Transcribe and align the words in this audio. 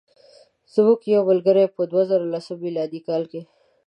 زموږ 0.73 0.99
یو 1.13 1.21
ملګری 1.29 1.65
په 1.75 1.81
دوه 1.91 2.03
زره 2.09 2.25
لسم 2.33 2.57
میلادي 2.63 2.99
کال. 3.07 3.23